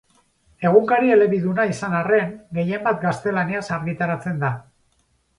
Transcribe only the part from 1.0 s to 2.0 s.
elebiduna izan